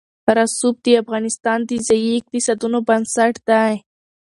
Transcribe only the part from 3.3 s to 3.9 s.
دی.